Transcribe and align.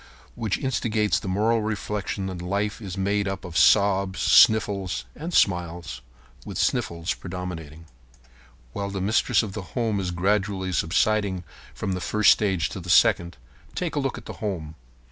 Which 0.33 0.57
instigates 0.57 1.19
the 1.19 1.27
moral 1.27 1.61
reflection 1.61 2.25
that 2.25 2.41
life 2.41 2.81
is 2.81 2.97
made 2.97 3.27
up 3.27 3.45
of 3.45 3.55
sobs, 3.55 4.19
sniffles, 4.19 5.05
and 5.15 5.31
smiles, 5.31 6.01
with 6.43 6.57
sniffles 6.57 7.13
predominating. 7.13 7.85
While 8.73 8.89
the 8.89 8.99
mistress 8.99 9.43
of 9.43 9.53
the 9.53 9.61
home 9.77 9.99
is 9.99 10.09
gradually 10.09 10.71
subsiding 10.71 11.43
from 11.75 11.91
the 11.91 12.01
first 12.01 12.31
stage 12.31 12.67
to 12.69 12.79
the 12.79 12.89
second, 12.89 13.37
take 13.75 13.93
a 13.95 13.99
look 13.99 14.17
at 14.17 14.25
the 14.25 14.33
home. 14.41 14.73